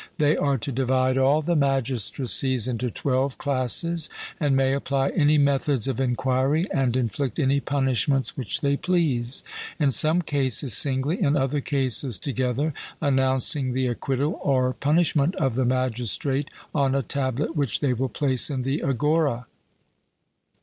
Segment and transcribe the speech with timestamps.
[0.17, 5.87] They are to divide all the magistracies into twelve classes, and may apply any methods
[5.87, 9.43] of enquiry, and inflict any punishments which they please;
[9.79, 15.65] in some cases singly, in other cases together, announcing the acquittal or punishment of the
[15.65, 19.45] magistrate on a tablet which they will place in the agora.